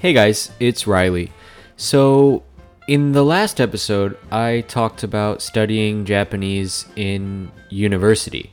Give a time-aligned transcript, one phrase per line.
[0.00, 1.32] Hey guys, it's Reilly.
[1.76, 2.44] So,
[2.86, 8.52] in the last episode, I talked about studying Japanese in university.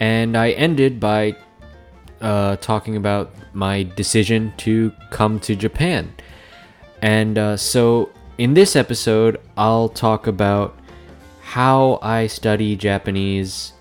[0.00, 1.36] And I ended by
[2.22, 6.14] uh, talking about my decision to come to Japan.
[7.02, 10.78] And uh, so, in this episode, I'll talk about
[11.42, 13.74] how I study Japanese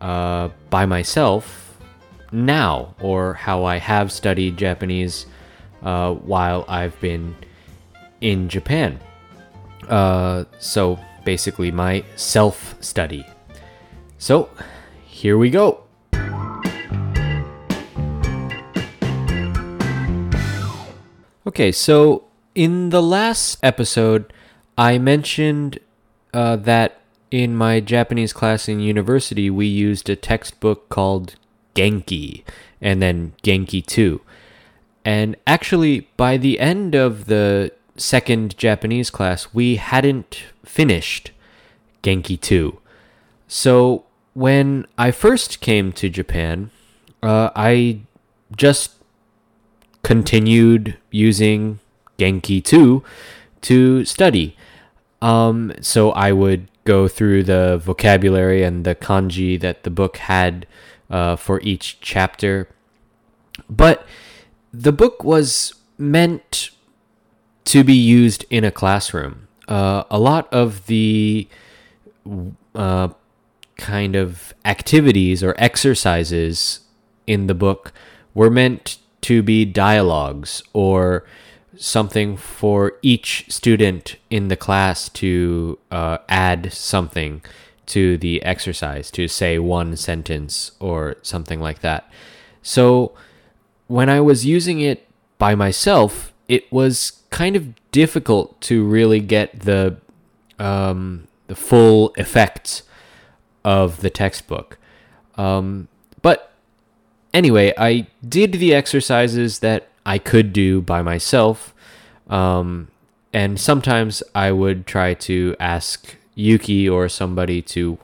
[0.00, 1.80] uh, by myself
[2.30, 5.26] now, or how I have studied Japanese
[5.82, 7.36] uh, while I've been
[8.20, 9.00] in Japan.
[9.88, 13.26] Uh, so basically, my self study.
[14.18, 14.48] So
[15.04, 15.82] here we go.
[21.44, 22.24] Okay, so
[22.54, 24.32] in the last episode,
[24.78, 25.80] I mentioned
[26.32, 31.34] uh, that in my Japanese class in university, we used a textbook called
[31.74, 32.44] Genki
[32.80, 34.20] and then Genki 2.
[35.04, 41.32] And actually, by the end of the second Japanese class, we hadn't finished
[42.02, 42.78] Genki 2.
[43.48, 46.70] So when I first came to Japan,
[47.22, 48.00] uh, I
[48.56, 48.92] just
[50.02, 51.78] continued using
[52.18, 53.02] Genki 2
[53.62, 54.56] to study.
[55.20, 60.66] Um, so I would go through the vocabulary and the kanji that the book had
[61.10, 62.68] uh, for each chapter.
[63.70, 64.06] But
[64.72, 66.70] the book was meant
[67.64, 69.48] to be used in a classroom.
[69.68, 71.48] Uh, a lot of the
[72.74, 73.08] uh,
[73.76, 76.80] kind of activities or exercises
[77.26, 77.92] in the book
[78.34, 81.24] were meant to be dialogues or
[81.76, 87.42] something for each student in the class to uh, add something
[87.86, 92.10] to the exercise, to say one sentence or something like that.
[92.62, 93.12] So,
[93.86, 99.60] when I was using it by myself, it was kind of difficult to really get
[99.60, 99.96] the
[100.58, 102.82] um, the full effects
[103.64, 104.78] of the textbook.
[105.36, 105.88] Um,
[106.20, 106.52] but
[107.34, 111.74] anyway, I did the exercises that I could do by myself,
[112.28, 112.88] um,
[113.32, 117.98] and sometimes I would try to ask Yuki or somebody to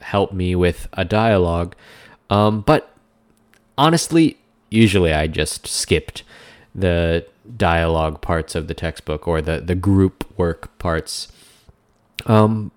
[0.00, 1.74] help me with a dialogue.
[2.30, 2.94] Um, but
[3.76, 4.38] honestly,
[4.70, 6.22] usually I just skipped
[6.74, 11.28] the dialogue parts of the textbook or the, the group work parts.
[12.26, 12.70] Um,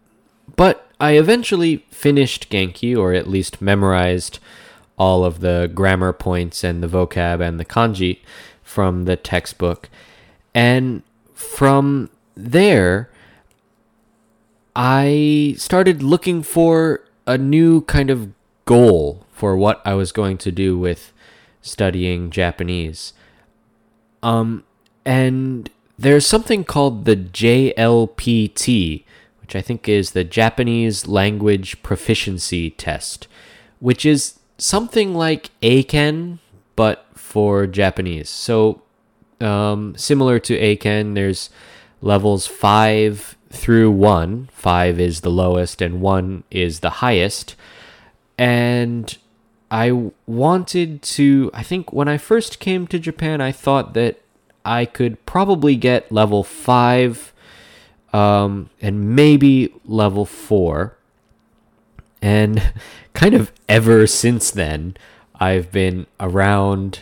[0.55, 4.39] but I eventually finished Genki, or at least memorized
[4.97, 8.19] all of the grammar points and the vocab and the kanji
[8.61, 9.89] from the textbook.
[10.53, 13.09] And from there,
[14.75, 18.33] I started looking for a new kind of
[18.66, 21.13] goal for what I was going to do with
[21.62, 23.14] studying Japanese.
[24.22, 24.64] Um,
[25.06, 29.03] and there's something called the JLPT,
[29.42, 33.28] which I think is the Japanese Language Proficiency Test,
[33.80, 36.40] which is something like Eiken,
[36.75, 38.30] but for Japanese.
[38.30, 38.81] So,
[39.42, 41.50] um, similar to Eiken, there's
[42.02, 44.50] levels 5 through 1.
[44.53, 47.56] 5 is the lowest, and 1 is the highest.
[48.38, 49.18] And
[49.72, 51.52] I wanted to.
[51.53, 54.19] I think when I first came to Japan, I thought that
[54.66, 57.34] I could probably get level five,
[58.12, 60.97] um, and maybe level four.
[62.22, 62.74] And
[63.13, 64.97] kind of ever since then,
[65.40, 67.00] I've been around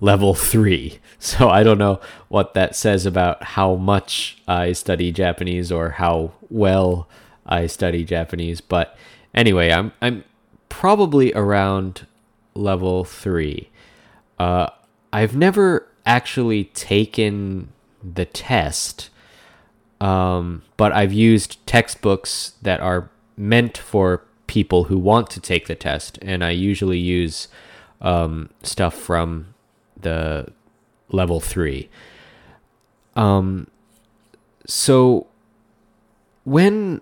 [0.00, 1.00] level three.
[1.20, 6.30] So I don't know what that says about how much I study Japanese or how
[6.48, 7.08] well
[7.44, 8.60] I study Japanese.
[8.60, 8.96] But
[9.34, 10.22] anyway, I'm I'm
[10.78, 12.06] probably around
[12.54, 13.68] level three.
[14.38, 14.68] Uh,
[15.12, 19.10] I've never actually taken the test,
[20.00, 25.74] um, but I've used textbooks that are meant for people who want to take the
[25.74, 27.48] test, and I usually use
[28.00, 29.52] um, stuff from
[30.00, 30.46] the
[31.08, 31.88] level three.
[33.16, 33.66] Um,
[34.64, 35.26] so
[36.44, 37.00] when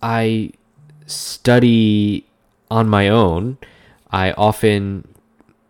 [0.00, 0.52] I
[1.06, 2.28] study
[2.72, 3.58] on my own,
[4.10, 5.06] I often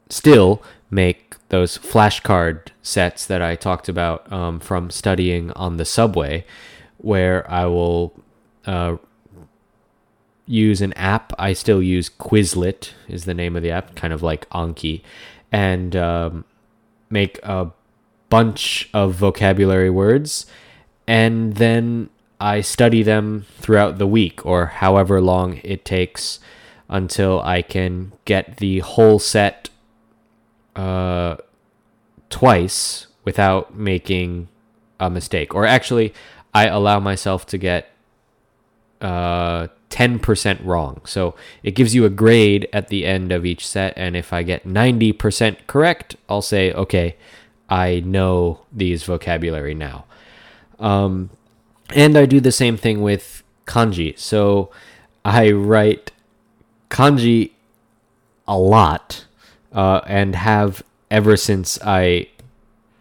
[0.09, 6.45] still make those flashcard sets that I talked about um, from studying on the subway,
[6.99, 8.15] where I will
[8.67, 8.99] uh,
[10.47, 11.33] use an app.
[11.39, 15.03] I still use Quizlet is the name of the app, kind of like Anki,
[15.51, 16.45] and um,
[17.11, 17.73] make a
[18.29, 20.47] bunch of vocabulary words,
[21.07, 22.11] and then
[22.41, 26.39] I study them throughout the week or however long it takes
[26.89, 29.71] until I can get the whole set
[30.77, 31.37] uh,
[32.31, 34.49] twice without making
[34.99, 35.55] a mistake.
[35.55, 36.13] Or actually,
[36.55, 37.91] I allow myself to get
[39.01, 41.03] uh, 10% wrong.
[41.05, 43.93] So it gives you a grade at the end of each set.
[43.97, 47.17] And if I get 90% correct, I'll say, okay,
[47.69, 50.05] I know these vocabulary now.
[50.79, 51.31] Um,
[51.95, 54.19] and I do the same thing with kanji.
[54.19, 54.71] So
[55.25, 56.11] I write
[56.93, 57.51] kanji
[58.47, 59.25] a lot
[59.73, 62.29] uh, and have ever since I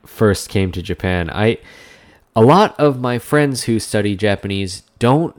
[0.06, 1.30] first came to Japan.
[1.30, 1.58] I
[2.36, 5.36] a lot of my friends who study Japanese don't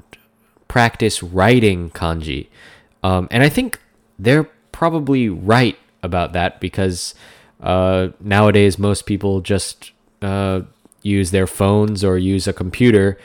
[0.69, 2.49] practice writing kanji,
[3.03, 3.81] um, and I think
[4.19, 7.15] they're probably right about that because
[7.63, 10.61] uh, nowadays most people just uh,
[11.01, 13.17] use their phones or use a computer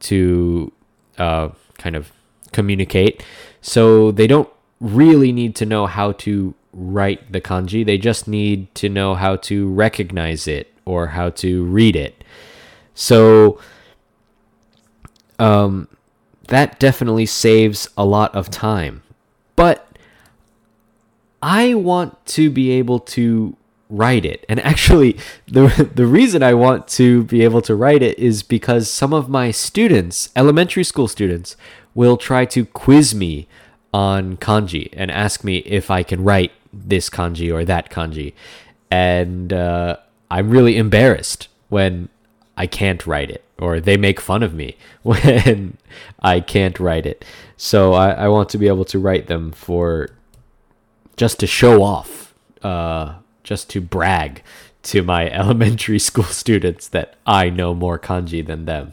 [0.00, 0.72] to
[1.16, 1.48] uh,
[1.78, 2.12] kind of
[2.52, 3.24] communicate.
[3.62, 4.48] So they don't
[4.80, 7.84] really need to know how to write the kanji.
[7.84, 12.24] They just need to know how to recognize it or how to read it.
[12.94, 13.60] So
[15.38, 15.88] um,
[16.48, 19.02] that definitely saves a lot of time.
[19.56, 19.86] But
[21.42, 23.56] I want to be able to
[23.88, 24.44] write it.
[24.48, 28.90] And actually, the the reason I want to be able to write it is because
[28.90, 31.56] some of my students, elementary school students,
[31.94, 33.46] will try to quiz me
[33.94, 38.34] on kanji and ask me if I can write this kanji or that kanji.
[38.90, 39.98] And uh,
[40.32, 42.08] I'm really embarrassed when
[42.56, 45.78] I can't write it, or they make fun of me when
[46.20, 47.24] I can't write it.
[47.56, 50.08] So I, I want to be able to write them for
[51.16, 53.14] just to show off, uh,
[53.44, 54.42] just to brag
[54.82, 58.92] to my elementary school students that I know more kanji than them.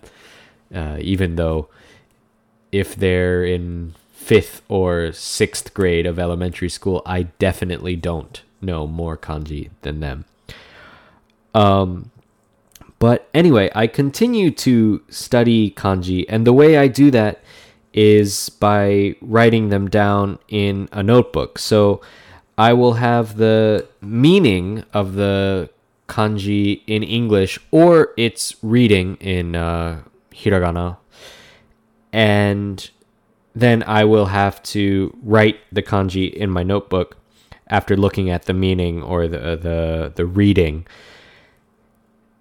[0.73, 1.69] Uh, even though
[2.71, 9.17] if they're in fifth or sixth grade of elementary school, I definitely don't know more
[9.17, 10.25] kanji than them.
[11.55, 12.11] Um,
[12.99, 17.41] but anyway, I continue to study kanji, and the way I do that
[17.93, 21.57] is by writing them down in a notebook.
[21.57, 21.99] So
[22.57, 25.69] I will have the meaning of the
[26.07, 30.97] kanji in English or its reading in uh, hiragana,
[32.13, 32.89] and
[33.53, 37.17] then I will have to write the kanji in my notebook
[37.67, 40.85] after looking at the meaning or the the the reading.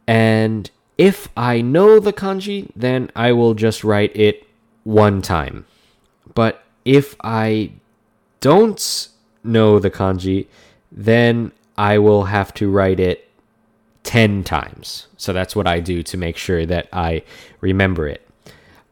[0.06, 4.46] And if I know the kanji, then I will just write it
[4.84, 5.66] one time.
[6.34, 7.72] But if I
[8.40, 9.08] don't
[9.44, 10.46] know the kanji,
[10.90, 13.30] then I will have to write it
[14.04, 15.06] 10 times.
[15.16, 17.22] So that's what I do to make sure that I
[17.60, 18.26] remember it.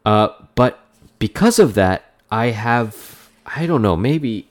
[0.05, 0.79] Uh, but
[1.19, 4.47] because of that, I have, I don't know, maybe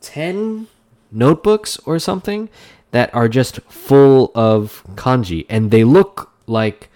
[0.00, 0.66] 10
[1.10, 2.48] notebooks or something
[2.90, 6.90] that are just full of kanji and they look like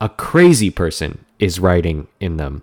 [0.00, 2.62] a crazy person is writing in them.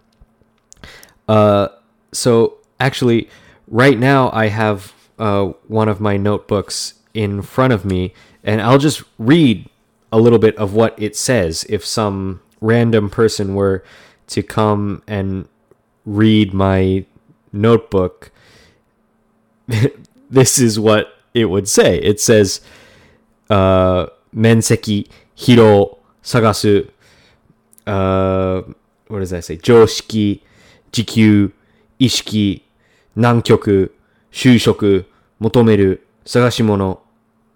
[1.27, 1.67] Uh,
[2.11, 3.29] so actually,
[3.67, 8.13] right now I have uh, one of my notebooks in front of me,
[8.43, 9.69] and I'll just read
[10.11, 13.83] a little bit of what it says if some random person were
[14.27, 15.47] to come and
[16.07, 17.06] read my
[17.51, 18.31] notebook,
[20.30, 21.98] this is what it would say.
[22.00, 22.61] It says,
[23.49, 26.87] uh, 面積、疲労、探す、
[27.85, 28.64] uh,
[29.07, 29.57] what does that say?
[29.57, 30.42] 常識、
[30.92, 31.52] 時給、
[31.99, 32.64] 意識、
[33.16, 33.94] 南極、
[34.31, 35.06] 就職、
[35.40, 37.02] 求める、探し物。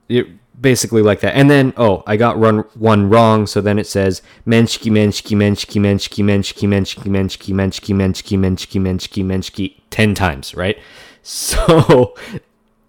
[0.09, 1.35] It, basically like that.
[1.35, 3.47] And then, oh, I got run one wrong.
[3.47, 9.25] So then it says menchiki, menchiki, menchiki, menchiki, menchiki, menchiki, menchiki, menchiki, menchiki, menchiki, menchiki,
[9.25, 10.77] menchiki, 10 times, right?
[11.23, 12.15] So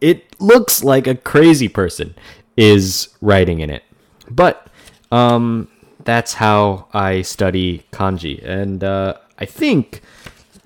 [0.00, 2.14] it looks like a crazy person
[2.56, 3.82] is writing in it.
[4.30, 4.68] But
[5.10, 5.68] um,
[6.04, 8.42] that's how I study kanji.
[8.42, 10.00] And uh, I think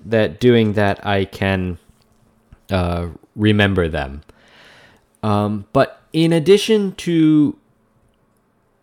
[0.05, 1.77] that doing that, I can
[2.69, 4.23] uh, remember them.
[5.23, 7.57] Um, but in addition to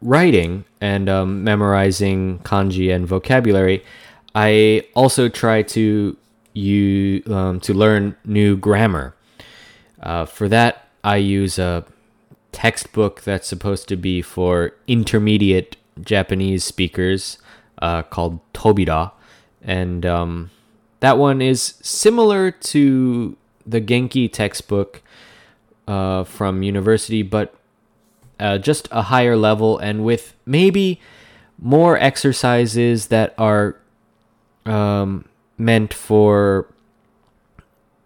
[0.01, 3.83] writing and um, memorizing kanji and vocabulary,
[4.35, 6.17] I also try to
[6.53, 9.15] you um, to learn new grammar.
[10.01, 11.85] Uh, for that, I use a
[12.53, 17.39] textbook that's supposed to be for intermediate Japanese speakers
[17.79, 19.13] uh, called Tobira,
[19.63, 20.51] and um,
[21.01, 25.03] that one is similar to the Genki textbook
[25.87, 27.55] uh, from university, but
[28.41, 31.01] uh, just a higher level and with maybe
[31.59, 33.77] more exercises that are
[34.67, 35.25] um,
[35.57, 36.67] meant for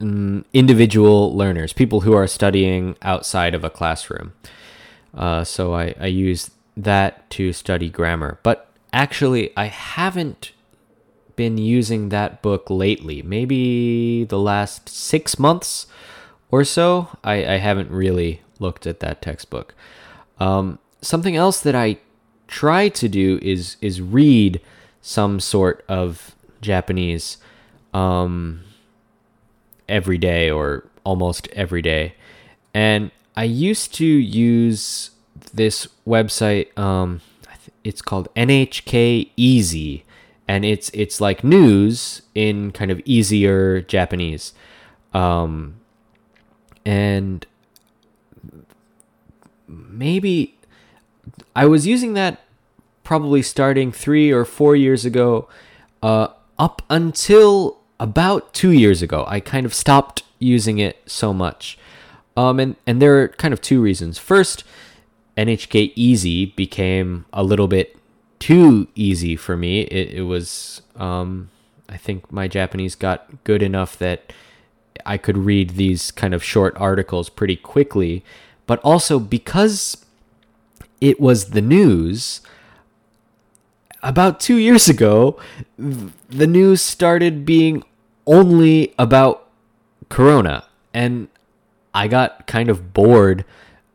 [0.00, 4.32] um, individual learners, people who are studying outside of a classroom.
[5.14, 10.52] Uh, so I, I use that to study grammar, but actually, I haven't
[11.34, 13.22] been using that book lately.
[13.22, 15.86] Maybe the last six months
[16.50, 17.08] or so.
[17.24, 19.74] I, I haven't really looked at that textbook.
[20.40, 21.98] Um, something else that I
[22.46, 24.60] try to do is is read
[25.02, 27.38] some sort of Japanese
[27.94, 28.60] um,
[29.88, 32.14] every day or almost every day.
[32.74, 35.10] And I used to use
[35.54, 36.76] this website.
[36.78, 37.20] Um,
[37.84, 40.04] it's called NHK Easy,
[40.46, 44.52] and it's it's like news in kind of easier Japanese.
[45.14, 45.76] Um,
[46.88, 47.46] and
[49.68, 50.56] maybe
[51.54, 52.40] I was using that
[53.04, 55.50] probably starting three or four years ago,
[56.02, 56.28] uh,
[56.58, 59.26] up until about two years ago.
[59.28, 61.78] I kind of stopped using it so much.
[62.38, 64.16] Um, and, and there are kind of two reasons.
[64.16, 64.64] First,
[65.36, 67.98] NHK Easy became a little bit
[68.38, 69.82] too easy for me.
[69.82, 71.50] It, it was, um,
[71.86, 74.32] I think my Japanese got good enough that
[75.04, 78.24] I could read these kind of short articles pretty quickly.
[78.66, 80.04] But also because
[81.00, 82.40] it was the news,
[84.02, 85.38] about two years ago,
[85.76, 87.82] the news started being
[88.26, 89.48] only about
[90.08, 90.64] Corona.
[90.92, 91.28] And
[91.94, 93.44] I got kind of bored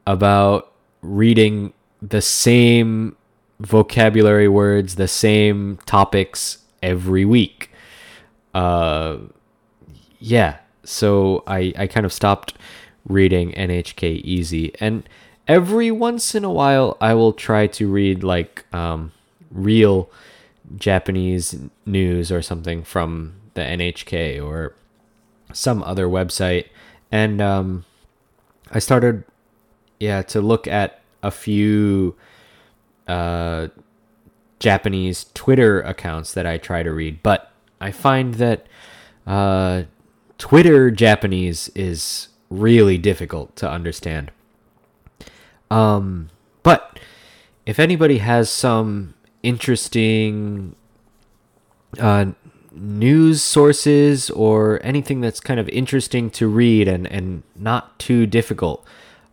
[0.05, 3.15] about reading the same
[3.59, 7.71] vocabulary words, the same topics every week.
[8.53, 9.17] Uh,
[10.19, 12.53] yeah, so I, I kind of stopped
[13.07, 14.73] reading NHK Easy.
[14.79, 15.07] And
[15.47, 19.11] every once in a while, I will try to read like um,
[19.51, 20.09] real
[20.77, 24.75] Japanese news or something from the NHK or
[25.53, 26.67] some other website.
[27.11, 27.85] And um,
[28.71, 29.23] I started,
[29.99, 32.15] yeah, to look at a few
[33.07, 33.67] uh,
[34.59, 37.21] Japanese Twitter accounts that I try to read.
[37.21, 38.65] But I find that
[39.27, 39.83] uh,
[40.37, 44.31] Twitter Japanese is really difficult to understand.
[45.71, 46.29] Um,
[46.61, 46.99] but
[47.65, 50.75] if anybody has some interesting
[51.99, 52.25] uh,
[52.71, 58.85] news sources or anything that's kind of interesting to read and, and not too difficult,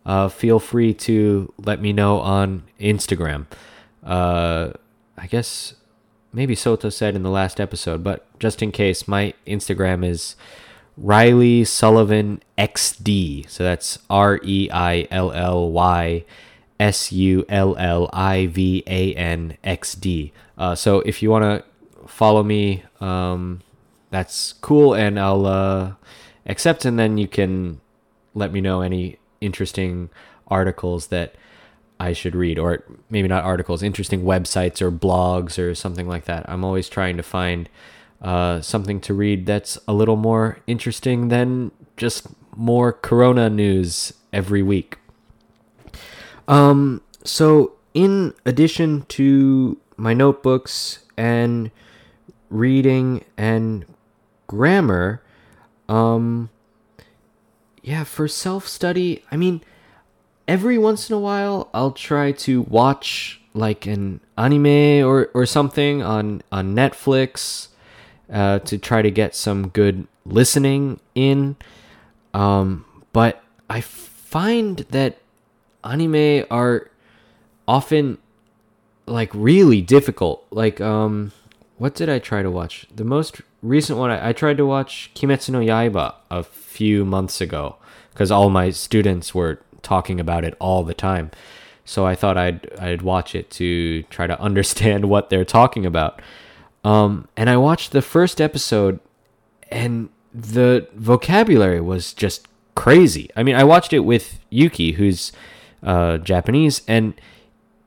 [0.05, 3.45] uh, feel free to let me know on Instagram.
[4.03, 4.71] Uh,
[5.17, 5.75] I guess
[6.33, 10.35] maybe Sota said in the last episode, but just in case, my Instagram is
[10.97, 13.49] Reilly Sullivan XD.
[13.49, 16.25] So that's R E I L L Y
[16.79, 20.33] S U L L I V A N X D.
[20.57, 23.61] Uh, so if you want to follow me, um,
[24.09, 25.93] that's cool, and I'll uh,
[26.45, 27.79] accept, and then you can
[28.33, 30.09] let me know any interesting
[30.47, 31.35] articles that
[31.99, 36.47] I should read, or maybe not articles, interesting websites or blogs or something like that.
[36.49, 37.69] I'm always trying to find
[38.21, 44.61] uh, something to read that's a little more interesting than just more Corona news every
[44.61, 44.97] week.
[46.47, 51.71] Um, so, in addition to my notebooks and
[52.49, 53.85] reading and
[54.47, 55.21] grammar,
[55.89, 56.49] um,
[57.81, 59.61] yeah, for self study, I mean,
[60.47, 66.01] every once in a while I'll try to watch like an anime or, or something
[66.01, 67.67] on, on Netflix
[68.31, 71.55] uh, to try to get some good listening in.
[72.33, 75.17] Um, but I find that
[75.83, 76.89] anime are
[77.67, 78.17] often
[79.05, 80.45] like really difficult.
[80.51, 81.31] Like, um,
[81.77, 82.87] what did I try to watch?
[82.95, 87.41] The most recent one, I, I tried to watch Kimetsu no Yaiba a few months
[87.41, 87.77] ago
[88.11, 91.31] because all my students were talking about it all the time.
[91.83, 96.21] So I thought I'd I'd watch it to try to understand what they're talking about.
[96.83, 98.99] Um, and I watched the first episode,
[99.71, 103.29] and the vocabulary was just crazy.
[103.35, 105.31] I mean, I watched it with Yuki, who's
[105.83, 107.13] uh, Japanese, and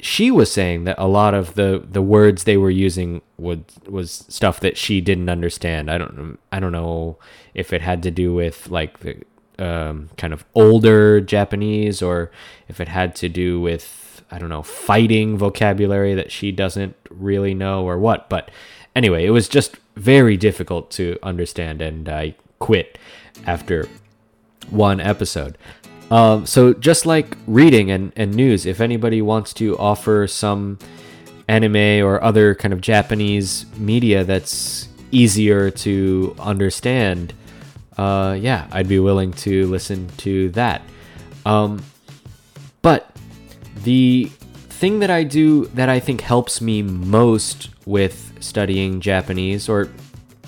[0.00, 4.24] she was saying that a lot of the, the words they were using would was
[4.28, 5.90] stuff that she didn't understand.
[5.90, 7.18] I don't I don't know
[7.54, 9.22] if it had to do with like the
[9.58, 12.30] um, kind of older Japanese or
[12.68, 17.54] if it had to do with I don't know fighting vocabulary that she doesn't really
[17.54, 18.28] know or what.
[18.28, 18.50] But
[18.94, 22.98] anyway, it was just very difficult to understand, and I quit
[23.46, 23.88] after
[24.70, 25.58] one episode.
[26.10, 30.78] Um, so just like reading and, and news, if anybody wants to offer some
[31.48, 37.32] anime or other kind of Japanese media that's easier to understand,
[37.96, 40.82] uh, yeah, I'd be willing to listen to that.
[41.46, 41.82] Um,
[42.82, 43.10] but
[43.82, 44.30] the
[44.84, 49.88] thing that I do that I think helps me most with studying Japanese, or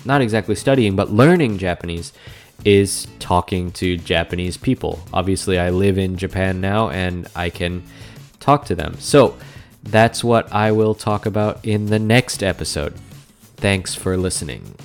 [0.05, 2.13] not exactly studying, but learning Japanese,
[2.63, 4.99] is talking to Japanese people.
[5.11, 7.81] Obviously, I live in Japan now and I can
[8.39, 8.99] talk to them.
[8.99, 9.35] So,
[9.81, 12.93] that's what I will talk about in the next episode.
[13.55, 14.75] Thanks for listening.